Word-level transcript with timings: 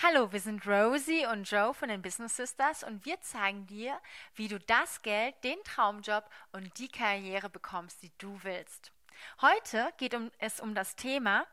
Hallo, 0.00 0.30
wir 0.30 0.38
sind 0.38 0.64
Rosie 0.64 1.26
und 1.26 1.50
Joe 1.50 1.74
von 1.74 1.88
den 1.88 2.02
Business 2.02 2.36
Sisters 2.36 2.84
und 2.84 3.04
wir 3.04 3.20
zeigen 3.20 3.66
dir, 3.66 4.00
wie 4.36 4.46
du 4.46 4.60
das 4.60 5.02
Geld, 5.02 5.34
den 5.42 5.58
Traumjob 5.64 6.30
und 6.52 6.78
die 6.78 6.86
Karriere 6.86 7.50
bekommst, 7.50 8.00
die 8.04 8.12
du 8.16 8.38
willst. 8.44 8.92
Heute 9.40 9.92
geht 9.96 10.16
es 10.38 10.60
um 10.60 10.76
das 10.76 10.94
Thema 10.94 11.44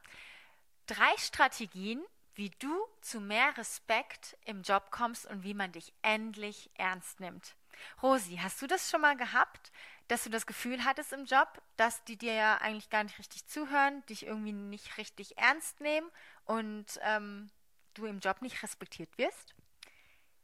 drei 0.86 1.18
Strategien, 1.18 2.04
wie 2.36 2.52
du 2.60 2.86
zu 3.02 3.20
mehr 3.20 3.58
Respekt 3.58 4.38
im 4.46 4.62
Job 4.62 4.92
kommst 4.92 5.26
und 5.26 5.42
wie 5.42 5.56
man 5.56 5.72
dich 5.72 5.92
endlich 6.04 6.70
ernst 6.76 7.20
nimmt. 7.20 7.56
Rosi, 8.04 8.38
hast 8.38 8.62
du 8.62 8.68
das 8.68 8.92
schon 8.92 9.02
mal 9.02 9.18
gehabt, 9.18 9.72
dass 10.08 10.24
du 10.24 10.30
das 10.30 10.46
Gefühl 10.46 10.86
hattest 10.86 11.14
im 11.14 11.26
Job, 11.26 11.64
dass 11.78 12.04
die 12.04 12.16
dir 12.16 12.36
ja 12.36 12.58
eigentlich 12.60 12.92
gar 12.92 13.04
nicht 13.04 13.18
richtig 13.18 13.48
zuhören, 13.48 14.06
dich 14.06 14.28
irgendwie 14.28 14.54
nicht 14.54 15.00
richtig 15.00 15.36
ernst 15.40 15.82
nehmen 15.82 16.12
und 16.46 17.00
ähm, 17.02 17.50
du 17.98 18.06
im 18.06 18.20
Job 18.20 18.42
nicht 18.42 18.62
respektiert 18.64 19.18
wirst? 19.18 19.56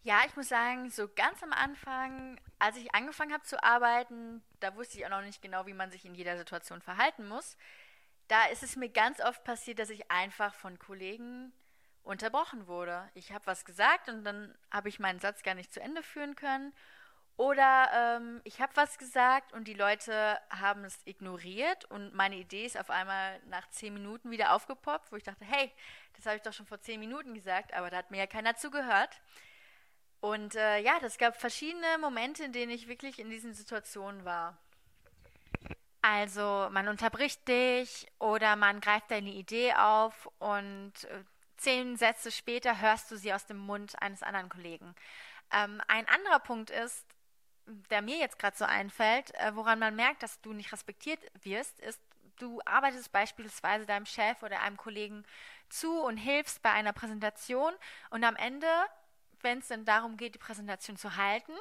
Ja, 0.03 0.21
ich 0.25 0.35
muss 0.35 0.49
sagen, 0.49 0.89
so 0.89 1.07
ganz 1.07 1.43
am 1.43 1.53
Anfang, 1.53 2.39
als 2.57 2.75
ich 2.75 2.95
angefangen 2.95 3.33
habe 3.33 3.43
zu 3.43 3.63
arbeiten, 3.63 4.41
da 4.59 4.75
wusste 4.75 4.97
ich 4.97 5.05
auch 5.05 5.11
noch 5.11 5.21
nicht 5.21 5.43
genau, 5.43 5.67
wie 5.67 5.73
man 5.75 5.91
sich 5.91 6.05
in 6.05 6.15
jeder 6.15 6.37
Situation 6.37 6.81
verhalten 6.81 7.27
muss. 7.27 7.55
Da 8.27 8.45
ist 8.45 8.63
es 8.63 8.75
mir 8.75 8.89
ganz 8.89 9.19
oft 9.21 9.43
passiert, 9.43 9.77
dass 9.77 9.91
ich 9.91 10.09
einfach 10.09 10.55
von 10.55 10.79
Kollegen 10.79 11.53
unterbrochen 12.03 12.65
wurde. 12.65 13.09
Ich 13.13 13.31
habe 13.31 13.45
was 13.45 13.63
gesagt 13.63 14.09
und 14.09 14.23
dann 14.23 14.57
habe 14.71 14.89
ich 14.89 14.99
meinen 14.99 15.19
Satz 15.19 15.43
gar 15.43 15.53
nicht 15.53 15.71
zu 15.71 15.79
Ende 15.79 16.01
führen 16.01 16.35
können. 16.35 16.73
Oder 17.41 17.89
ähm, 17.91 18.39
ich 18.43 18.61
habe 18.61 18.71
was 18.75 18.99
gesagt 18.99 19.51
und 19.53 19.67
die 19.67 19.73
Leute 19.73 20.39
haben 20.51 20.83
es 20.83 20.99
ignoriert 21.05 21.85
und 21.85 22.13
meine 22.13 22.35
Idee 22.35 22.67
ist 22.67 22.79
auf 22.79 22.91
einmal 22.91 23.39
nach 23.47 23.67
zehn 23.71 23.95
Minuten 23.95 24.29
wieder 24.29 24.53
aufgepoppt, 24.53 25.11
wo 25.11 25.15
ich 25.15 25.23
dachte, 25.23 25.43
hey, 25.45 25.71
das 26.15 26.27
habe 26.27 26.35
ich 26.35 26.43
doch 26.43 26.53
schon 26.53 26.67
vor 26.67 26.81
zehn 26.81 26.99
Minuten 26.99 27.33
gesagt, 27.33 27.73
aber 27.73 27.89
da 27.89 27.97
hat 27.97 28.11
mir 28.11 28.19
ja 28.19 28.27
keiner 28.27 28.57
zugehört. 28.57 29.19
Und 30.19 30.53
äh, 30.53 30.81
ja, 30.81 30.99
das 30.99 31.17
gab 31.17 31.35
verschiedene 31.35 31.97
Momente, 31.99 32.43
in 32.43 32.53
denen 32.53 32.71
ich 32.71 32.87
wirklich 32.87 33.17
in 33.17 33.31
diesen 33.31 33.55
Situationen 33.55 34.23
war. 34.23 34.55
Also 36.03 36.69
man 36.71 36.89
unterbricht 36.89 37.47
dich 37.47 38.05
oder 38.19 38.55
man 38.55 38.81
greift 38.81 39.09
deine 39.09 39.31
Idee 39.31 39.73
auf 39.73 40.29
und 40.37 40.93
äh, 41.05 41.23
zehn 41.57 41.97
Sätze 41.97 42.31
später 42.31 42.81
hörst 42.81 43.09
du 43.09 43.15
sie 43.15 43.33
aus 43.33 43.47
dem 43.47 43.57
Mund 43.57 43.99
eines 43.99 44.21
anderen 44.21 44.49
Kollegen. 44.49 44.93
Ähm, 45.51 45.81
ein 45.87 46.07
anderer 46.07 46.39
Punkt 46.39 46.69
ist, 46.69 47.10
der 47.65 48.01
mir 48.01 48.17
jetzt 48.17 48.39
gerade 48.39 48.57
so 48.57 48.65
einfällt, 48.65 49.33
äh, 49.35 49.55
woran 49.55 49.79
man 49.79 49.95
merkt, 49.95 50.23
dass 50.23 50.41
du 50.41 50.53
nicht 50.53 50.71
respektiert 50.71 51.19
wirst, 51.43 51.79
ist, 51.79 52.01
du 52.37 52.59
arbeitest 52.65 53.11
beispielsweise 53.11 53.85
deinem 53.85 54.05
Chef 54.05 54.41
oder 54.43 54.61
einem 54.61 54.77
Kollegen 54.77 55.23
zu 55.69 56.01
und 56.01 56.17
hilfst 56.17 56.61
bei 56.61 56.71
einer 56.71 56.93
Präsentation 56.93 57.73
und 58.09 58.23
am 58.23 58.35
Ende, 58.35 58.67
wenn 59.41 59.59
es 59.59 59.67
dann 59.67 59.85
darum 59.85 60.17
geht, 60.17 60.35
die 60.35 60.39
Präsentation 60.39 60.97
zu 60.97 61.15
halten, 61.15 61.53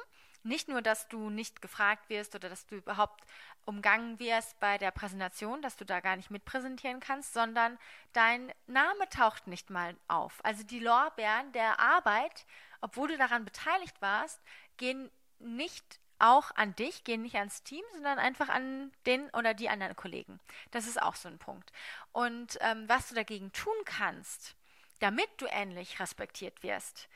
nicht 0.43 0.67
nur, 0.67 0.81
dass 0.81 1.07
du 1.07 1.29
nicht 1.29 1.61
gefragt 1.61 2.09
wirst 2.09 2.33
oder 2.33 2.49
dass 2.49 2.65
du 2.65 2.75
überhaupt 2.75 3.25
umgangen 3.65 4.19
wirst 4.19 4.59
bei 4.59 4.79
der 4.79 4.89
Präsentation, 4.89 5.61
dass 5.61 5.77
du 5.77 5.85
da 5.85 5.99
gar 5.99 6.15
nicht 6.15 6.31
mitpräsentieren 6.31 6.99
kannst, 6.99 7.33
sondern 7.33 7.77
dein 8.13 8.51
Name 8.65 9.07
taucht 9.09 9.45
nicht 9.45 9.69
mal 9.69 9.95
auf. 10.07 10.43
Also 10.43 10.63
die 10.63 10.79
Lorbeeren 10.79 11.51
der 11.51 11.79
Arbeit, 11.79 12.45
obwohl 12.81 13.09
du 13.09 13.17
daran 13.17 13.45
beteiligt 13.45 14.01
warst, 14.01 14.41
gehen 14.77 15.11
nicht 15.43 15.99
auch 16.19 16.51
an 16.55 16.75
dich, 16.75 17.03
gehen 17.03 17.23
nicht 17.23 17.35
ans 17.35 17.63
Team, 17.63 17.83
sondern 17.93 18.19
einfach 18.19 18.49
an 18.49 18.91
den 19.05 19.29
oder 19.31 19.53
die 19.53 19.69
anderen 19.69 19.95
Kollegen. 19.95 20.39
Das 20.69 20.87
ist 20.87 21.01
auch 21.01 21.15
so 21.15 21.27
ein 21.27 21.39
Punkt. 21.39 21.71
Und 22.11 22.57
ähm, 22.61 22.87
was 22.87 23.09
du 23.09 23.15
dagegen 23.15 23.51
tun 23.53 23.73
kannst, 23.85 24.55
damit 24.99 25.29
du 25.37 25.47
endlich 25.47 25.99
respektiert 25.99 26.61
wirst, 26.61 27.09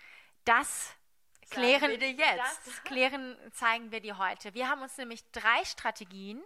das 0.43 0.95
klären, 1.49 1.99
wir 1.99 2.11
jetzt. 2.11 2.65
das 2.65 2.83
klären, 2.83 3.37
zeigen 3.53 3.91
wir 3.91 3.99
dir 3.99 4.17
heute. 4.17 4.53
Wir 4.53 4.69
haben 4.69 4.81
uns 4.81 4.97
nämlich 4.97 5.23
drei 5.31 5.63
Strategien 5.65 6.43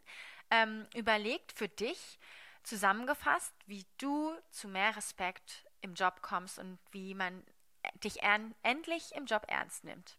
ähm, 0.51 0.85
überlegt 0.93 1.53
für 1.53 1.69
dich, 1.69 2.19
zusammengefasst, 2.63 3.53
wie 3.67 3.85
du 3.97 4.35
zu 4.51 4.67
mehr 4.67 4.95
Respekt 4.95 5.63
im 5.81 5.93
Job 5.93 6.21
kommst 6.21 6.59
und 6.59 6.77
wie 6.91 7.15
man 7.15 7.43
dich 8.03 8.21
endlich 8.63 9.15
im 9.15 9.25
Job 9.25 9.45
ernst 9.47 9.85
nimmt. 9.85 10.17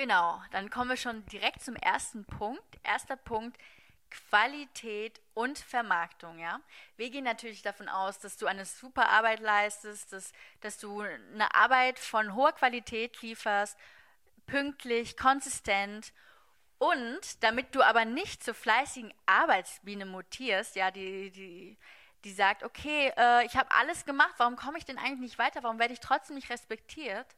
Genau, 0.00 0.40
dann 0.50 0.70
kommen 0.70 0.88
wir 0.88 0.96
schon 0.96 1.26
direkt 1.26 1.60
zum 1.60 1.76
ersten 1.76 2.24
Punkt. 2.24 2.64
Erster 2.82 3.16
Punkt, 3.16 3.60
Qualität 4.08 5.20
und 5.34 5.58
Vermarktung, 5.58 6.38
ja. 6.38 6.58
Wir 6.96 7.10
gehen 7.10 7.24
natürlich 7.24 7.60
davon 7.60 7.86
aus, 7.86 8.18
dass 8.18 8.38
du 8.38 8.46
eine 8.46 8.64
super 8.64 9.10
Arbeit 9.10 9.40
leistest, 9.40 10.14
dass, 10.14 10.32
dass 10.62 10.78
du 10.78 11.02
eine 11.02 11.54
Arbeit 11.54 11.98
von 11.98 12.34
hoher 12.34 12.52
Qualität 12.52 13.20
lieferst, 13.20 13.76
pünktlich, 14.46 15.18
konsistent 15.18 16.14
und 16.78 17.42
damit 17.42 17.74
du 17.74 17.82
aber 17.82 18.06
nicht 18.06 18.42
zur 18.42 18.54
fleißigen 18.54 19.12
Arbeitsbiene 19.26 20.06
mutierst, 20.06 20.76
ja, 20.76 20.90
die, 20.90 21.30
die, 21.30 21.76
die 22.24 22.32
sagt, 22.32 22.62
okay, 22.62 23.12
äh, 23.18 23.44
ich 23.44 23.54
habe 23.54 23.70
alles 23.72 24.06
gemacht, 24.06 24.32
warum 24.38 24.56
komme 24.56 24.78
ich 24.78 24.86
denn 24.86 24.96
eigentlich 24.96 25.20
nicht 25.20 25.38
weiter, 25.38 25.62
warum 25.62 25.78
werde 25.78 25.92
ich 25.92 26.00
trotzdem 26.00 26.36
nicht 26.36 26.48
respektiert, 26.48 27.36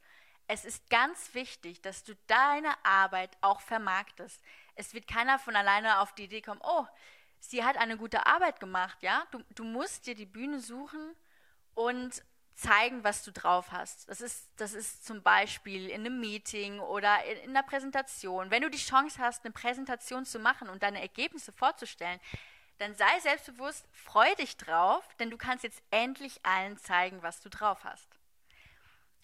es 0.52 0.66
ist 0.66 0.90
ganz 0.90 1.32
wichtig, 1.32 1.80
dass 1.80 2.04
du 2.04 2.14
deine 2.26 2.72
Arbeit 2.84 3.30
auch 3.40 3.62
vermarktest. 3.62 4.38
Es 4.74 4.92
wird 4.92 5.08
keiner 5.08 5.38
von 5.38 5.56
alleine 5.56 6.00
auf 6.00 6.14
die 6.14 6.24
Idee 6.24 6.42
kommen, 6.42 6.60
oh, 6.62 6.86
sie 7.40 7.64
hat 7.64 7.78
eine 7.78 7.96
gute 7.96 8.26
Arbeit 8.26 8.60
gemacht, 8.60 8.98
ja? 9.00 9.26
Du, 9.30 9.42
du 9.54 9.64
musst 9.64 10.06
dir 10.06 10.14
die 10.14 10.26
Bühne 10.26 10.60
suchen 10.60 11.16
und 11.74 12.22
zeigen, 12.54 13.02
was 13.02 13.24
du 13.24 13.32
drauf 13.32 13.72
hast. 13.72 14.10
Das 14.10 14.20
ist, 14.20 14.46
das 14.56 14.74
ist 14.74 15.06
zum 15.06 15.22
Beispiel 15.22 15.88
in 15.88 16.02
einem 16.02 16.20
Meeting 16.20 16.80
oder 16.80 17.24
in, 17.24 17.38
in 17.38 17.50
einer 17.50 17.62
Präsentation. 17.62 18.50
Wenn 18.50 18.62
du 18.62 18.68
die 18.68 18.76
Chance 18.76 19.18
hast, 19.20 19.44
eine 19.44 19.52
Präsentation 19.52 20.26
zu 20.26 20.38
machen 20.38 20.68
und 20.68 20.82
deine 20.82 21.00
Ergebnisse 21.00 21.50
vorzustellen, 21.50 22.20
dann 22.76 22.94
sei 22.94 23.20
selbstbewusst, 23.20 23.86
freu 23.92 24.34
dich 24.34 24.58
drauf, 24.58 25.02
denn 25.18 25.30
du 25.30 25.38
kannst 25.38 25.64
jetzt 25.64 25.82
endlich 25.90 26.44
allen 26.44 26.76
zeigen, 26.76 27.22
was 27.22 27.40
du 27.40 27.48
drauf 27.48 27.84
hast. 27.84 28.08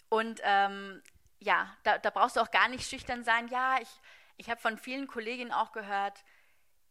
Und 0.09 0.41
ähm, 0.43 1.03
ja, 1.41 1.75
da, 1.83 1.99
da 1.99 2.11
brauchst 2.11 2.37
du 2.37 2.41
auch 2.41 2.51
gar 2.51 2.69
nicht 2.69 2.89
schüchtern 2.89 3.25
sein. 3.25 3.49
Ja, 3.49 3.81
ich, 3.81 3.89
ich 4.37 4.51
habe 4.51 4.61
von 4.61 4.79
vielen 4.79 5.07
Kolleginnen 5.07 5.53
auch 5.53 5.73
gehört, 5.73 6.25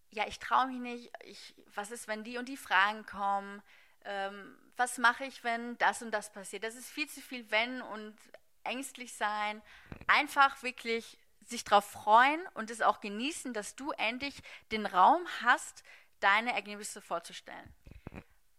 ja, 0.10 0.26
ich 0.28 0.40
traue 0.40 0.68
mich 0.68 0.80
nicht, 0.80 1.12
ich, 1.26 1.54
was 1.76 1.92
ist, 1.92 2.08
wenn 2.08 2.24
die 2.24 2.38
und 2.38 2.48
die 2.48 2.58
Fragen 2.58 3.06
kommen? 3.06 3.62
Ähm, 4.06 4.58
was 4.78 4.98
mache 4.98 5.26
ich, 5.26 5.44
wenn 5.44 5.78
das 5.80 6.02
und 6.02 6.12
das 6.12 6.32
passiert? 6.32 6.64
Das 6.64 6.76
ist 6.76 6.90
viel 6.90 7.10
zu 7.10 7.22
viel 7.22 7.50
wenn 7.52 7.82
und 7.82 8.16
ängstlich 8.64 9.14
sein. 9.14 9.62
Einfach 10.08 10.64
wirklich 10.64 11.18
sich 11.46 11.64
darauf 11.64 11.90
freuen 11.90 12.46
und 12.54 12.70
es 12.72 12.82
auch 12.82 13.00
genießen, 13.00 13.54
dass 13.54 13.76
du 13.76 13.92
endlich 13.92 14.42
den 14.72 14.86
Raum 14.86 15.26
hast, 15.44 15.84
deine 16.20 16.54
Ergebnisse 16.54 17.02
vorzustellen. 17.02 17.74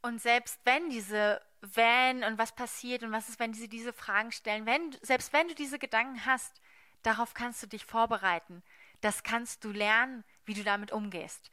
Und 0.03 0.21
selbst 0.21 0.61
wenn 0.65 0.91
diese 0.91 1.41
wenn 1.61 2.23
und 2.25 2.39
was 2.39 2.55
passiert 2.55 3.03
und 3.03 3.13
was 3.13 3.29
ist, 3.29 3.41
wenn 3.41 3.55
sie 3.55 3.69
diese 3.69 3.93
Fragen 3.93 4.33
stellen, 4.33 4.67
wenn, 4.67 4.97
selbst 5.03 5.33
wenn 5.33 5.49
du 5.49 5.55
diese 5.55 5.79
Gedanken 5.79 6.25
hast, 6.25 6.61
darauf 7.03 7.35
kannst 7.35 7.63
du 7.63 7.67
dich 7.67 7.85
vorbereiten. 7.85 8.63
Das 9.01 9.23
kannst 9.23 9.65
du 9.65 9.71
lernen, 9.71 10.25
wie 10.45 10.55
du 10.55 10.63
damit 10.63 10.93
umgehst. 10.93 11.51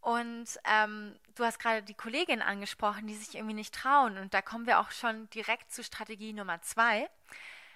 Und 0.00 0.58
ähm, 0.64 1.16
du 1.36 1.44
hast 1.44 1.60
gerade 1.60 1.82
die 1.82 1.94
Kollegin 1.94 2.42
angesprochen, 2.42 3.06
die 3.06 3.14
sich 3.14 3.36
irgendwie 3.36 3.54
nicht 3.54 3.74
trauen. 3.74 4.18
Und 4.18 4.34
da 4.34 4.42
kommen 4.42 4.66
wir 4.66 4.80
auch 4.80 4.90
schon 4.90 5.30
direkt 5.30 5.72
zu 5.72 5.84
Strategie 5.84 6.32
Nummer 6.32 6.60
zwei. 6.62 7.08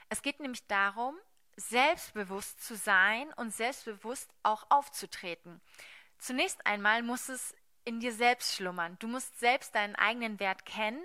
Es 0.09 0.23
geht 0.23 0.41
nämlich 0.41 0.67
darum, 0.67 1.15
selbstbewusst 1.57 2.63
zu 2.63 2.77
sein 2.77 3.33
und 3.35 3.55
selbstbewusst 3.55 4.29
auch 4.43 4.67
aufzutreten. 4.71 5.61
Zunächst 6.19 6.67
einmal 6.67 7.03
muss 7.03 7.29
es 7.29 7.55
in 7.87 8.01
dir 8.01 8.13
selbst 8.13 8.55
schlummern. 8.55 8.97
Du 8.99 9.09
musst 9.09 9.39
selbst 9.39 9.75
deinen 9.75 9.95
eigenen 9.97 10.39
Wert 10.41 10.67
kennen, 10.67 11.01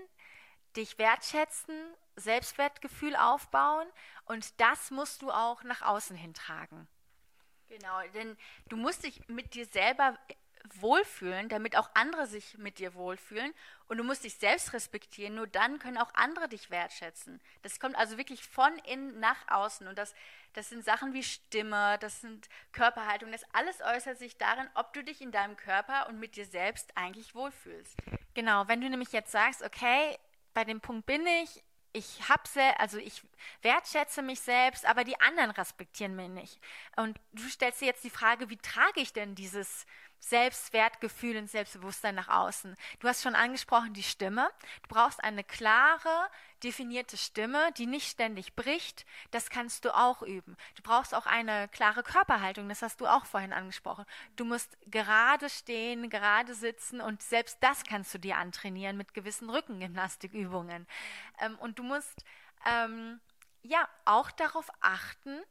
dich 0.75 0.97
wertschätzen, 0.97 1.75
Selbstwertgefühl 2.15 3.15
aufbauen 3.15 3.87
und 4.25 4.59
das 4.59 4.91
musst 4.91 5.21
du 5.21 5.31
auch 5.31 5.63
nach 5.63 5.81
außen 5.81 6.17
hintragen. 6.17 6.87
Genau, 7.69 8.01
denn 8.13 8.35
du 8.67 8.75
musst 8.75 9.05
dich 9.05 9.25
mit 9.29 9.53
dir 9.53 9.65
selber 9.65 10.17
wohlfühlen, 10.79 11.49
damit 11.49 11.75
auch 11.75 11.89
andere 11.93 12.27
sich 12.27 12.57
mit 12.57 12.79
dir 12.79 12.93
wohlfühlen. 12.93 13.53
Und 13.87 13.97
du 13.97 14.03
musst 14.03 14.23
dich 14.23 14.35
selbst 14.35 14.73
respektieren, 14.73 15.35
nur 15.35 15.47
dann 15.47 15.79
können 15.79 15.97
auch 15.97 16.13
andere 16.13 16.47
dich 16.47 16.69
wertschätzen. 16.69 17.41
Das 17.63 17.79
kommt 17.79 17.95
also 17.95 18.17
wirklich 18.17 18.43
von 18.47 18.71
innen 18.85 19.19
nach 19.19 19.47
außen. 19.47 19.87
Und 19.87 19.97
das, 19.97 20.13
das 20.53 20.69
sind 20.69 20.85
Sachen 20.85 21.13
wie 21.13 21.23
Stimme, 21.23 21.97
das 21.99 22.21
sind 22.21 22.47
Körperhaltung, 22.71 23.31
das 23.31 23.43
alles 23.53 23.81
äußert 23.81 24.17
sich 24.17 24.37
darin, 24.37 24.69
ob 24.75 24.93
du 24.93 25.03
dich 25.03 25.21
in 25.21 25.31
deinem 25.31 25.57
Körper 25.57 26.07
und 26.07 26.19
mit 26.19 26.35
dir 26.35 26.45
selbst 26.45 26.95
eigentlich 26.95 27.35
wohlfühlst. 27.35 27.97
Genau, 28.33 28.67
wenn 28.67 28.81
du 28.81 28.89
nämlich 28.89 29.11
jetzt 29.11 29.31
sagst, 29.31 29.63
okay, 29.63 30.17
bei 30.53 30.63
dem 30.63 30.79
Punkt 30.79 31.05
bin 31.05 31.25
ich, 31.25 31.63
ich 31.93 32.29
habe 32.29 32.43
also 32.77 32.97
ich 32.97 33.21
wertschätze 33.61 34.21
mich 34.21 34.39
selbst, 34.39 34.85
aber 34.85 35.03
die 35.03 35.19
anderen 35.19 35.51
respektieren 35.51 36.15
mich 36.15 36.29
nicht. 36.29 36.59
Und 36.95 37.19
du 37.33 37.43
stellst 37.49 37.81
dir 37.81 37.87
jetzt 37.87 38.03
die 38.03 38.09
Frage, 38.09 38.49
wie 38.49 38.57
trage 38.57 39.01
ich 39.01 39.13
denn 39.13 39.35
dieses 39.35 39.85
Selbstwertgefühl 40.19 41.37
und 41.37 41.49
Selbstbewusstsein 41.49 42.15
nach 42.15 42.29
außen? 42.29 42.75
Du 42.99 43.07
hast 43.07 43.23
schon 43.23 43.35
angesprochen 43.35 43.93
die 43.93 44.03
Stimme. 44.03 44.49
Du 44.83 44.89
brauchst 44.89 45.23
eine 45.23 45.43
klare, 45.43 46.29
definierte 46.63 47.17
Stimme, 47.17 47.71
die 47.77 47.85
nicht 47.85 48.09
ständig 48.09 48.55
bricht, 48.55 49.05
das 49.31 49.49
kannst 49.49 49.85
du 49.85 49.95
auch 49.95 50.21
üben. 50.21 50.55
Du 50.75 50.83
brauchst 50.83 51.13
auch 51.13 51.25
eine 51.25 51.67
klare 51.69 52.03
Körperhaltung, 52.03 52.69
das 52.69 52.81
hast 52.81 53.01
du 53.01 53.07
auch 53.07 53.25
vorhin 53.25 53.53
angesprochen. 53.53 54.05
Du 54.35 54.45
musst 54.45 54.77
gerade 54.89 55.49
stehen, 55.49 56.09
gerade 56.09 56.53
sitzen 56.53 57.01
und 57.01 57.21
selbst 57.21 57.57
das 57.61 57.83
kannst 57.83 58.13
du 58.13 58.19
dir 58.19 58.37
antrainieren 58.37 58.97
mit 58.97 59.13
gewissen 59.13 59.49
Rückengymnastikübungen. 59.49 60.87
Ähm, 61.39 61.57
und 61.59 61.79
du 61.79 61.83
musst 61.83 62.23
ähm, 62.65 63.19
ja 63.63 63.87
auch 64.05 64.31
darauf 64.31 64.69
achten, 64.81 65.41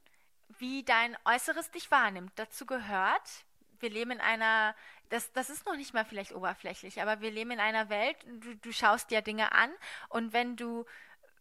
wie 0.59 0.83
dein 0.83 1.17
Äußeres 1.25 1.71
dich 1.71 1.91
wahrnimmt. 1.91 2.33
Dazu 2.37 2.67
gehört, 2.67 3.45
wir 3.83 3.91
leben 3.91 4.13
in 4.13 4.21
einer, 4.21 4.75
das, 5.09 5.33
das 5.33 5.51
ist 5.51 5.67
noch 5.67 5.77
nicht 5.77 5.95
mal 5.95 6.05
vielleicht 6.05 6.33
oberflächlich, 6.33 7.01
aber 7.01 7.21
wir 7.21 7.31
leben 7.31 7.53
in 7.53 7.61
einer 7.61 7.89
Welt, 7.89 8.17
du, 8.27 8.57
du 8.57 8.73
schaust 8.73 9.11
dir 9.11 9.23
Dinge 9.23 9.53
an 9.53 9.71
und 10.09 10.33
wenn 10.33 10.57
du, 10.57 10.85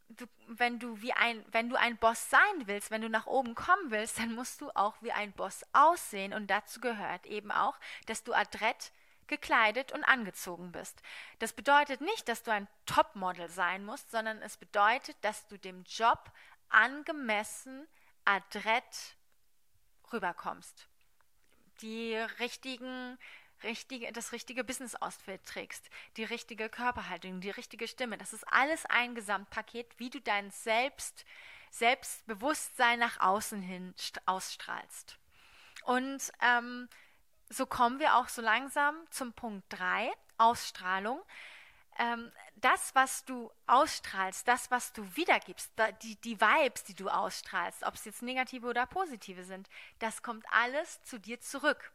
du, 0.09 0.25
wenn 0.47 0.79
du 0.79 1.01
wie 1.01 1.13
ein, 1.13 1.45
wenn 1.51 1.69
du 1.69 1.75
ein 1.75 1.97
Boss 1.97 2.29
sein 2.29 2.39
willst, 2.65 2.91
wenn 2.91 3.01
du 3.01 3.09
nach 3.09 3.27
oben 3.27 3.55
kommen 3.55 3.91
willst, 3.91 4.19
dann 4.19 4.35
musst 4.35 4.61
du 4.61 4.69
auch 4.75 4.95
wie 5.01 5.11
ein 5.11 5.31
Boss 5.31 5.63
aussehen 5.73 6.33
und 6.33 6.47
dazu 6.47 6.79
gehört 6.79 7.25
eben 7.25 7.51
auch, 7.51 7.77
dass 8.07 8.23
du 8.23 8.33
adrett 8.33 8.91
gekleidet 9.27 9.91
und 9.93 10.03
angezogen 10.03 10.71
bist. 10.71 11.01
Das 11.37 11.53
bedeutet 11.53 12.01
nicht, 12.01 12.27
dass 12.27 12.43
du 12.43 12.51
ein 12.51 12.67
Topmodel 12.85 13.47
sein 13.47 13.85
musst, 13.85 14.11
sondern 14.11 14.41
es 14.41 14.57
bedeutet, 14.57 15.15
dass 15.21 15.47
du 15.47 15.57
dem 15.57 15.83
Job 15.83 16.31
angemessen 16.67 17.87
adrett 18.25 19.15
rüberkommst. 20.11 20.88
Die 21.81 22.15
richtigen, 22.39 23.17
richtige, 23.63 24.11
das 24.11 24.31
richtige 24.31 24.63
Business-Outfit 24.63 25.45
trägst, 25.45 25.89
die 26.17 26.23
richtige 26.23 26.69
Körperhaltung, 26.69 27.41
die 27.41 27.49
richtige 27.49 27.87
Stimme. 27.87 28.17
Das 28.17 28.33
ist 28.33 28.45
alles 28.51 28.85
ein 28.85 29.15
Gesamtpaket, 29.15 29.87
wie 29.97 30.09
du 30.09 30.19
dein 30.21 30.51
Selbst, 30.51 31.25
Selbstbewusstsein 31.71 32.99
nach 32.99 33.19
außen 33.19 33.61
hin 33.61 33.93
ausstrahlst. 34.25 35.17
Und 35.83 36.31
ähm, 36.41 36.89
so 37.49 37.65
kommen 37.65 37.99
wir 37.99 38.15
auch 38.15 38.27
so 38.27 38.41
langsam 38.41 38.95
zum 39.09 39.33
Punkt 39.33 39.65
3, 39.69 40.11
Ausstrahlung 40.37 41.21
ähm, 41.99 42.31
das, 42.55 42.95
was 42.95 43.25
du 43.25 43.51
ausstrahlst, 43.67 44.47
das, 44.47 44.71
was 44.71 44.93
du 44.93 45.05
wiedergibst, 45.15 45.71
die, 46.01 46.15
die 46.21 46.39
Vibes, 46.39 46.85
die 46.85 46.95
du 46.95 47.09
ausstrahlst, 47.09 47.83
ob 47.83 47.93
es 47.93 48.05
jetzt 48.05 48.21
negative 48.21 48.67
oder 48.67 48.85
positive 48.85 49.43
sind, 49.43 49.69
das 49.99 50.23
kommt 50.23 50.45
alles 50.51 51.03
zu 51.03 51.19
dir 51.19 51.39
zurück. 51.41 51.91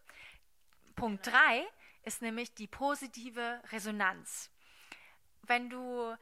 Punkt 0.94 1.26
3 1.26 1.32
genau. 1.32 1.68
ist 2.04 2.22
nämlich 2.22 2.54
die 2.54 2.66
positive 2.66 3.60
Resonanz. 3.72 4.50
Wenn 5.42 5.70
du, 5.70 6.14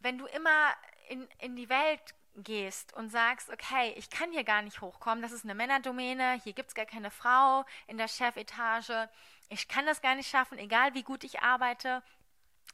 wenn 0.00 0.18
du 0.18 0.26
immer 0.26 0.74
in, 1.08 1.26
in 1.38 1.56
die 1.56 1.68
Welt 1.68 2.14
gehst 2.34 2.92
und 2.94 3.08
sagst, 3.08 3.50
okay, 3.50 3.92
ich 3.96 4.10
kann 4.10 4.32
hier 4.32 4.44
gar 4.44 4.62
nicht 4.62 4.80
hochkommen, 4.80 5.22
das 5.22 5.32
ist 5.32 5.44
eine 5.44 5.54
Männerdomäne, 5.54 6.40
hier 6.42 6.54
gibt 6.54 6.70
es 6.70 6.74
gar 6.74 6.86
keine 6.86 7.10
Frau 7.10 7.64
in 7.86 7.98
der 7.98 8.08
Chefetage, 8.08 9.08
ich 9.48 9.68
kann 9.68 9.86
das 9.86 10.00
gar 10.00 10.14
nicht 10.14 10.30
schaffen, 10.30 10.58
egal 10.58 10.94
wie 10.94 11.02
gut 11.02 11.24
ich 11.24 11.40
arbeite, 11.40 12.02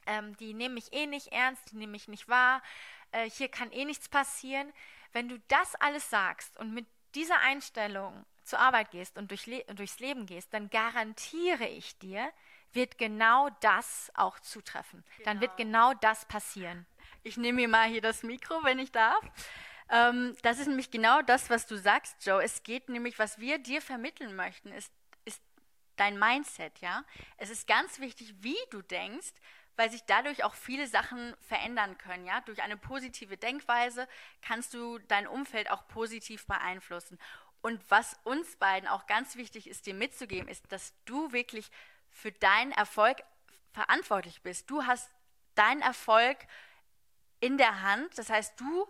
ähm, 0.05 0.35
die 0.37 0.53
nehmen 0.53 0.75
mich 0.75 0.91
eh 0.93 1.05
nicht 1.05 1.27
ernst, 1.27 1.71
die 1.71 1.77
nehmen 1.77 1.91
mich 1.91 2.07
nicht 2.07 2.27
wahr, 2.27 2.61
äh, 3.11 3.29
hier 3.29 3.49
kann 3.49 3.71
eh 3.71 3.85
nichts 3.85 4.09
passieren. 4.09 4.71
Wenn 5.11 5.29
du 5.29 5.39
das 5.47 5.75
alles 5.75 6.09
sagst 6.09 6.57
und 6.57 6.73
mit 6.73 6.85
dieser 7.15 7.39
Einstellung 7.39 8.25
zur 8.43 8.59
Arbeit 8.59 8.91
gehst 8.91 9.17
und 9.17 9.31
durch 9.31 9.45
Le 9.45 9.63
durchs 9.75 9.99
Leben 9.99 10.25
gehst, 10.25 10.53
dann 10.53 10.69
garantiere 10.69 11.67
ich 11.67 11.97
dir, 11.99 12.31
wird 12.73 12.97
genau 12.97 13.49
das 13.61 14.11
auch 14.15 14.39
zutreffen. 14.39 15.03
Genau. 15.17 15.25
Dann 15.25 15.41
wird 15.41 15.57
genau. 15.57 15.89
genau 15.89 15.99
das 16.01 16.25
passieren. 16.25 16.85
Ich 17.23 17.37
nehme 17.37 17.61
mir 17.61 17.67
mal 17.67 17.87
hier 17.87 18.01
das 18.01 18.23
Mikro, 18.23 18.63
wenn 18.63 18.79
ich 18.79 18.91
darf. 18.91 19.23
Ähm, 19.89 20.35
das 20.43 20.59
ist 20.59 20.67
nämlich 20.67 20.91
genau 20.91 21.21
das, 21.21 21.49
was 21.49 21.65
du 21.65 21.77
sagst, 21.77 22.25
Joe. 22.25 22.43
Es 22.43 22.63
geht 22.63 22.89
nämlich, 22.89 23.17
was 23.17 23.39
wir 23.39 23.57
dir 23.57 23.81
vermitteln 23.81 24.35
möchten, 24.35 24.71
ist, 24.71 24.91
ist 25.25 25.41
dein 25.95 26.19
Mindset, 26.19 26.79
ja. 26.79 27.03
Es 27.37 27.49
ist 27.49 27.67
ganz 27.67 27.99
wichtig, 27.99 28.35
wie 28.41 28.57
du 28.69 28.81
denkst, 28.83 29.33
weil 29.79 29.89
sich 29.89 30.03
dadurch 30.03 30.43
auch 30.43 30.55
viele 30.55 30.87
Sachen 30.87 31.33
verändern 31.39 31.97
können. 31.97 32.25
Ja? 32.25 32.41
Durch 32.41 32.61
eine 32.61 32.75
positive 32.75 33.37
Denkweise 33.37 34.09
kannst 34.41 34.73
du 34.73 34.99
dein 35.07 35.25
Umfeld 35.25 35.71
auch 35.71 35.87
positiv 35.87 36.45
beeinflussen. 36.47 37.17
Und 37.61 37.81
was 37.87 38.19
uns 38.25 38.57
beiden 38.57 38.89
auch 38.89 39.07
ganz 39.07 39.37
wichtig 39.37 39.69
ist, 39.69 39.85
dir 39.85 39.93
mitzugeben, 39.93 40.49
ist, 40.49 40.69
dass 40.73 40.93
du 41.05 41.31
wirklich 41.31 41.71
für 42.09 42.33
deinen 42.33 42.73
Erfolg 42.73 43.23
verantwortlich 43.71 44.41
bist. 44.41 44.69
Du 44.69 44.83
hast 44.83 45.09
deinen 45.55 45.81
Erfolg 45.81 46.37
in 47.39 47.57
der 47.57 47.81
Hand. 47.81 48.17
Das 48.17 48.29
heißt, 48.29 48.59
du 48.59 48.85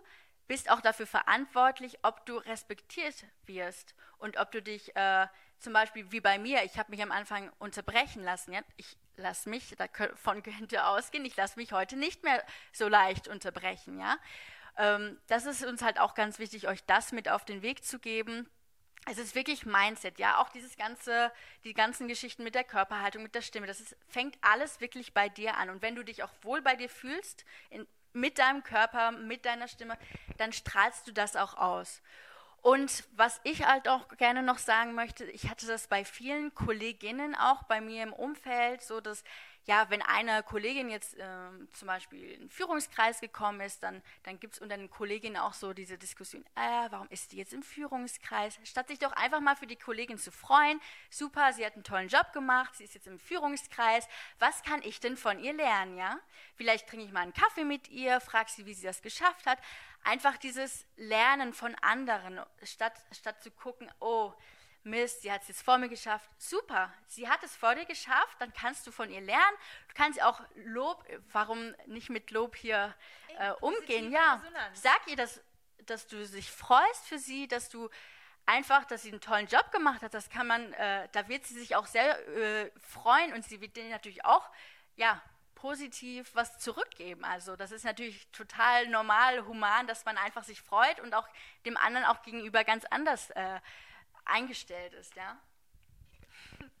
bist 0.48 0.72
auch 0.72 0.80
dafür 0.80 1.06
verantwortlich, 1.06 1.98
ob 2.02 2.26
du 2.26 2.36
respektiert 2.36 3.26
wirst 3.46 3.94
und 4.18 4.38
ob 4.38 4.50
du 4.50 4.60
dich 4.60 4.96
äh, 4.96 5.28
zum 5.60 5.72
Beispiel 5.72 6.10
wie 6.10 6.20
bei 6.20 6.40
mir, 6.40 6.64
ich 6.64 6.78
habe 6.78 6.90
mich 6.90 7.00
am 7.00 7.12
Anfang 7.12 7.48
unterbrechen 7.60 8.24
lassen. 8.24 8.52
Ja? 8.52 8.62
Ich 8.76 8.96
lasse 9.20 9.48
mich, 9.48 9.74
davon 9.76 10.42
könnte 10.42 10.84
ausgehen, 10.86 11.24
ich 11.24 11.36
lasse 11.36 11.58
mich 11.58 11.72
heute 11.72 11.96
nicht 11.96 12.24
mehr 12.24 12.44
so 12.72 12.88
leicht 12.88 13.28
unterbrechen. 13.28 13.98
Ja? 13.98 14.18
Ähm, 14.76 15.18
das 15.28 15.46
ist 15.46 15.64
uns 15.64 15.82
halt 15.82 15.98
auch 15.98 16.14
ganz 16.14 16.38
wichtig, 16.38 16.68
euch 16.68 16.84
das 16.84 17.12
mit 17.12 17.28
auf 17.28 17.44
den 17.44 17.62
Weg 17.62 17.84
zu 17.84 17.98
geben. 17.98 18.48
Es 19.06 19.18
ist 19.18 19.34
wirklich 19.34 19.64
Mindset, 19.64 20.18
ja, 20.18 20.38
auch 20.38 20.50
dieses 20.50 20.76
ganze, 20.76 21.32
die 21.64 21.72
ganzen 21.72 22.06
Geschichten 22.06 22.44
mit 22.44 22.54
der 22.54 22.64
Körperhaltung, 22.64 23.22
mit 23.22 23.34
der 23.34 23.40
Stimme, 23.40 23.66
das 23.66 23.80
ist, 23.80 23.96
fängt 24.08 24.36
alles 24.42 24.80
wirklich 24.80 25.14
bei 25.14 25.28
dir 25.28 25.56
an. 25.56 25.70
Und 25.70 25.82
wenn 25.82 25.94
du 25.94 26.04
dich 26.04 26.22
auch 26.22 26.32
wohl 26.42 26.60
bei 26.60 26.76
dir 26.76 26.88
fühlst, 26.88 27.44
in, 27.70 27.86
mit 28.12 28.38
deinem 28.38 28.62
Körper, 28.62 29.12
mit 29.12 29.46
deiner 29.46 29.68
Stimme, 29.68 29.96
dann 30.36 30.52
strahlst 30.52 31.06
du 31.06 31.12
das 31.12 31.36
auch 31.36 31.56
aus. 31.56 32.02
Und 32.62 33.04
was 33.16 33.40
ich 33.42 33.64
halt 33.66 33.88
auch 33.88 34.08
gerne 34.18 34.42
noch 34.42 34.58
sagen 34.58 34.94
möchte, 34.94 35.24
ich 35.24 35.48
hatte 35.48 35.66
das 35.66 35.86
bei 35.86 36.04
vielen 36.04 36.54
Kolleginnen 36.54 37.34
auch 37.34 37.62
bei 37.62 37.80
mir 37.80 38.02
im 38.02 38.12
Umfeld, 38.12 38.82
so 38.82 39.00
dass 39.00 39.24
ja, 39.66 39.88
wenn 39.90 40.02
eine 40.02 40.42
Kollegin 40.42 40.88
jetzt 40.88 41.16
äh, 41.18 41.24
zum 41.72 41.86
Beispiel 41.86 42.32
in 42.32 42.40
den 42.40 42.50
Führungskreis 42.50 43.20
gekommen 43.20 43.60
ist, 43.60 43.82
dann, 43.82 44.02
dann 44.22 44.40
gibt 44.40 44.54
es 44.54 44.60
unter 44.60 44.76
den 44.76 44.90
Kolleginnen 44.90 45.36
auch 45.36 45.52
so 45.52 45.72
diese 45.72 45.98
Diskussion, 45.98 46.44
äh, 46.56 46.90
warum 46.90 47.08
ist 47.10 47.32
die 47.32 47.36
jetzt 47.36 47.52
im 47.52 47.62
Führungskreis? 47.62 48.58
Statt 48.64 48.88
sich 48.88 48.98
doch 48.98 49.12
einfach 49.12 49.40
mal 49.40 49.56
für 49.56 49.66
die 49.66 49.76
Kollegin 49.76 50.18
zu 50.18 50.32
freuen, 50.32 50.80
super, 51.10 51.52
sie 51.52 51.64
hat 51.64 51.74
einen 51.74 51.84
tollen 51.84 52.08
Job 52.08 52.32
gemacht, 52.32 52.74
sie 52.74 52.84
ist 52.84 52.94
jetzt 52.94 53.06
im 53.06 53.18
Führungskreis, 53.18 54.08
was 54.38 54.62
kann 54.62 54.82
ich 54.82 54.98
denn 55.00 55.16
von 55.16 55.38
ihr 55.38 55.52
lernen, 55.52 55.96
ja? 55.96 56.18
Vielleicht 56.56 56.88
trinke 56.88 57.04
ich 57.04 57.12
mal 57.12 57.20
einen 57.20 57.34
Kaffee 57.34 57.64
mit 57.64 57.88
ihr, 57.88 58.20
frage 58.20 58.50
sie, 58.50 58.66
wie 58.66 58.74
sie 58.74 58.86
das 58.86 59.02
geschafft 59.02 59.46
hat. 59.46 59.58
Einfach 60.02 60.38
dieses 60.38 60.86
Lernen 60.96 61.52
von 61.52 61.74
anderen, 61.76 62.40
statt, 62.62 62.94
statt 63.12 63.42
zu 63.42 63.50
gucken, 63.50 63.90
oh, 64.00 64.32
Mist, 64.82 65.22
sie 65.22 65.30
hat 65.30 65.42
es 65.42 65.48
jetzt 65.48 65.62
vor 65.62 65.78
mir 65.78 65.88
geschafft. 65.88 66.28
Super, 66.38 66.92
sie 67.06 67.28
hat 67.28 67.42
es 67.42 67.54
vor 67.54 67.74
dir 67.74 67.84
geschafft, 67.84 68.36
dann 68.38 68.52
kannst 68.52 68.86
du 68.86 68.90
von 68.90 69.10
ihr 69.10 69.20
lernen. 69.20 69.56
Du 69.88 69.94
kannst 69.94 70.22
auch 70.22 70.40
Lob, 70.54 71.04
warum 71.32 71.74
nicht 71.86 72.10
mit 72.10 72.30
Lob 72.30 72.56
hier 72.56 72.94
äh, 73.38 73.50
umgehen? 73.60 74.10
Ja, 74.10 74.42
sag 74.72 75.06
ihr, 75.06 75.16
dass, 75.16 75.40
dass 75.86 76.06
du 76.06 76.26
dich 76.26 76.50
freust 76.50 77.06
für 77.06 77.18
sie, 77.18 77.46
dass 77.46 77.68
du 77.68 77.90
einfach, 78.46 78.84
dass 78.84 79.02
sie 79.02 79.10
einen 79.10 79.20
tollen 79.20 79.46
Job 79.46 79.70
gemacht 79.70 80.02
hat. 80.02 80.14
Das 80.14 80.30
kann 80.30 80.46
man, 80.46 80.72
äh, 80.72 81.08
da 81.12 81.28
wird 81.28 81.44
sie 81.44 81.58
sich 81.58 81.76
auch 81.76 81.86
sehr 81.86 82.18
äh, 82.28 82.70
freuen 82.80 83.32
und 83.34 83.44
sie 83.44 83.60
wird 83.60 83.76
dir 83.76 83.88
natürlich 83.90 84.24
auch, 84.24 84.48
ja, 84.96 85.22
positiv 85.54 86.30
was 86.34 86.58
zurückgeben. 86.58 87.22
Also 87.24 87.54
das 87.54 87.70
ist 87.70 87.84
natürlich 87.84 88.26
total 88.32 88.88
normal, 88.88 89.46
human, 89.46 89.86
dass 89.86 90.06
man 90.06 90.16
einfach 90.16 90.42
sich 90.42 90.60
freut 90.62 91.00
und 91.00 91.14
auch 91.14 91.28
dem 91.66 91.76
anderen 91.76 92.06
auch 92.06 92.22
gegenüber 92.22 92.64
ganz 92.64 92.86
anders 92.86 93.30
äh, 93.30 93.60
eingestellt 94.30 94.94
ist, 94.94 95.14
ja? 95.16 95.38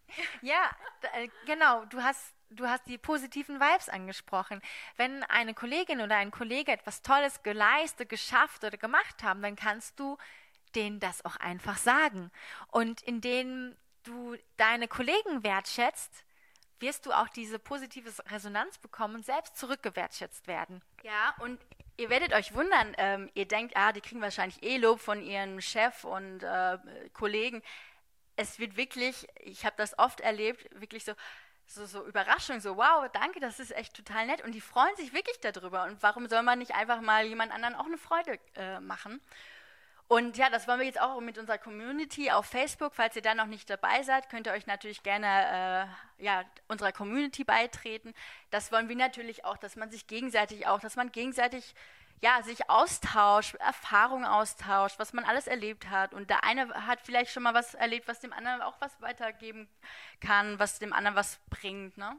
Ja, 0.42 0.68
äh, 1.14 1.28
genau. 1.46 1.84
Du 1.84 2.02
hast, 2.02 2.34
du 2.50 2.66
hast 2.66 2.84
die 2.86 2.98
positiven 2.98 3.60
Vibes 3.60 3.88
angesprochen. 3.88 4.60
Wenn 4.96 5.22
eine 5.24 5.54
Kollegin 5.54 6.00
oder 6.00 6.16
ein 6.16 6.32
Kollege 6.32 6.72
etwas 6.72 7.02
Tolles 7.02 7.42
geleistet, 7.44 8.08
geschafft 8.08 8.64
oder 8.64 8.76
gemacht 8.76 9.22
haben, 9.22 9.40
dann 9.40 9.54
kannst 9.54 10.00
du 10.00 10.18
denen 10.74 11.00
das 11.00 11.24
auch 11.24 11.36
einfach 11.36 11.78
sagen. 11.78 12.30
Und 12.68 13.02
indem 13.02 13.76
du 14.02 14.36
deine 14.56 14.88
Kollegen 14.88 15.42
wertschätzt, 15.42 16.24
wirst 16.80 17.06
du 17.06 17.12
auch 17.12 17.28
diese 17.28 17.58
positive 17.58 18.10
Resonanz 18.30 18.78
bekommen 18.78 19.16
und 19.16 19.26
selbst 19.26 19.56
zurückgewertschätzt 19.56 20.46
werden. 20.46 20.82
Ja, 21.02 21.34
und 21.40 21.60
ihr 22.00 22.08
werdet 22.08 22.32
euch 22.32 22.54
wundern, 22.54 22.94
ähm, 22.96 23.30
ihr 23.34 23.46
denkt, 23.46 23.76
ah, 23.76 23.92
die 23.92 24.00
kriegen 24.00 24.22
wahrscheinlich 24.22 24.62
eh 24.62 24.78
Lob 24.78 25.00
von 25.00 25.22
ihrem 25.22 25.60
Chef 25.60 26.04
und 26.04 26.42
äh, 26.42 26.78
Kollegen. 27.12 27.62
Es 28.36 28.58
wird 28.58 28.76
wirklich, 28.76 29.28
ich 29.40 29.66
habe 29.66 29.76
das 29.76 29.98
oft 29.98 30.20
erlebt, 30.20 30.66
wirklich 30.80 31.04
so, 31.04 31.12
so, 31.66 31.84
so 31.84 32.06
Überraschung, 32.06 32.60
so 32.60 32.76
wow, 32.76 33.06
danke, 33.12 33.38
das 33.38 33.60
ist 33.60 33.76
echt 33.76 33.94
total 33.94 34.26
nett. 34.26 34.42
Und 34.42 34.52
die 34.52 34.62
freuen 34.62 34.96
sich 34.96 35.12
wirklich 35.12 35.38
darüber. 35.40 35.84
Und 35.84 36.02
warum 36.02 36.26
soll 36.26 36.42
man 36.42 36.58
nicht 36.58 36.74
einfach 36.74 37.02
mal 37.02 37.26
jemand 37.26 37.52
anderen 37.52 37.74
auch 37.74 37.86
eine 37.86 37.98
Freude 37.98 38.38
äh, 38.56 38.80
machen? 38.80 39.20
Und 40.10 40.36
ja, 40.36 40.50
das 40.50 40.66
wollen 40.66 40.80
wir 40.80 40.86
jetzt 40.86 41.00
auch 41.00 41.20
mit 41.20 41.38
unserer 41.38 41.58
Community 41.58 42.32
auf 42.32 42.44
Facebook. 42.44 42.96
Falls 42.96 43.14
ihr 43.14 43.22
da 43.22 43.32
noch 43.36 43.46
nicht 43.46 43.70
dabei 43.70 44.02
seid, 44.02 44.28
könnt 44.28 44.48
ihr 44.48 44.52
euch 44.52 44.66
natürlich 44.66 45.04
gerne 45.04 45.86
äh, 46.18 46.24
ja, 46.24 46.42
unserer 46.66 46.90
Community 46.90 47.44
beitreten. 47.44 48.12
Das 48.50 48.72
wollen 48.72 48.88
wir 48.88 48.96
natürlich 48.96 49.44
auch, 49.44 49.56
dass 49.56 49.76
man 49.76 49.92
sich 49.92 50.08
gegenseitig 50.08 50.66
auch, 50.66 50.80
dass 50.80 50.96
man 50.96 51.12
gegenseitig 51.12 51.76
ja, 52.20 52.42
sich 52.42 52.68
austauscht, 52.68 53.54
Erfahrungen 53.60 54.24
austauscht, 54.24 54.98
was 54.98 55.12
man 55.12 55.24
alles 55.24 55.46
erlebt 55.46 55.88
hat. 55.90 56.12
Und 56.12 56.28
der 56.28 56.42
eine 56.42 56.68
hat 56.88 56.98
vielleicht 57.04 57.30
schon 57.30 57.44
mal 57.44 57.54
was 57.54 57.74
erlebt, 57.74 58.08
was 58.08 58.18
dem 58.18 58.32
anderen 58.32 58.62
auch 58.62 58.80
was 58.80 59.00
weitergeben 59.00 59.68
kann, 60.20 60.58
was 60.58 60.80
dem 60.80 60.92
anderen 60.92 61.14
was 61.14 61.38
bringt, 61.50 61.96
ne? 61.96 62.16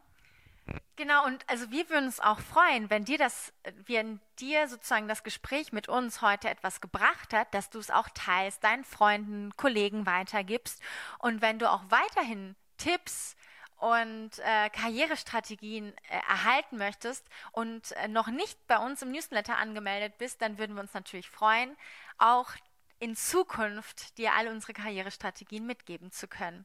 Genau, 0.95 1.25
und 1.25 1.43
also 1.49 1.71
wir 1.71 1.89
würden 1.89 2.05
uns 2.05 2.19
auch 2.19 2.39
freuen, 2.39 2.89
wenn 2.89 3.05
dir 3.05 3.17
das, 3.17 3.53
wenn 3.87 4.19
dir 4.39 4.67
sozusagen 4.67 5.07
das 5.07 5.23
Gespräch 5.23 5.71
mit 5.71 5.89
uns 5.89 6.21
heute 6.21 6.49
etwas 6.49 6.81
gebracht 6.81 7.33
hat, 7.33 7.53
dass 7.53 7.69
du 7.69 7.79
es 7.79 7.89
auch 7.89 8.09
teilst, 8.13 8.63
deinen 8.63 8.83
Freunden, 8.83 9.55
Kollegen 9.57 10.05
weitergibst. 10.05 10.81
Und 11.17 11.41
wenn 11.41 11.59
du 11.59 11.69
auch 11.69 11.83
weiterhin 11.89 12.55
Tipps, 12.77 13.35
und 13.81 14.37
äh, 14.37 14.69
Karrierestrategien 14.69 15.97
äh, 16.07 16.19
erhalten 16.29 16.77
möchtest 16.77 17.27
und 17.51 17.91
äh, 17.93 18.07
noch 18.07 18.27
nicht 18.27 18.67
bei 18.67 18.77
uns 18.77 19.01
im 19.01 19.11
Newsletter 19.11 19.57
angemeldet 19.57 20.19
bist, 20.19 20.39
dann 20.43 20.59
würden 20.59 20.75
wir 20.75 20.81
uns 20.81 20.93
natürlich 20.93 21.27
freuen, 21.27 21.75
auch 22.19 22.51
in 22.99 23.15
Zukunft 23.15 24.19
dir 24.19 24.33
all 24.33 24.49
unsere 24.49 24.73
Karrierestrategien 24.73 25.65
mitgeben 25.65 26.11
zu 26.11 26.27
können. 26.27 26.63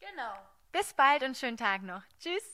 Genau. 0.00 0.34
Bis 0.70 0.92
bald 0.92 1.22
und 1.22 1.34
schönen 1.34 1.56
Tag 1.56 1.82
noch. 1.82 2.02
Tschüss. 2.20 2.53